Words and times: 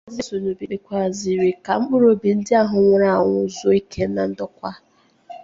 Maazị 0.07 0.19
Osinubi 0.21 0.65
kpèkwàzịrị 0.69 1.51
ka 1.65 1.73
mkpụrụobi 1.81 2.29
ndị 2.37 2.53
ahụ 2.61 2.77
nwụrụ 2.81 3.07
anwụ 3.15 3.37
zuo 3.55 3.73
ike 3.79 4.03
na 4.15 4.23
ndokwa 4.31 4.71